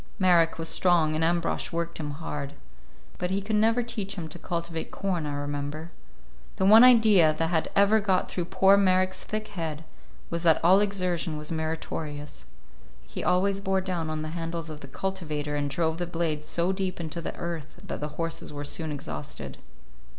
[0.17, 2.53] Marek was strong, and Ambrosch worked him hard;
[3.19, 5.91] but he could never teach him to cultivate corn, I remember.
[6.55, 9.83] The one idea that had ever got through poor Marek's thick head
[10.31, 12.47] was that all exertion was meritorious.
[13.05, 16.71] He always bore down on the handles of the cultivator and drove the blades so
[16.71, 19.59] deep into the earth that the horses were soon exhausted.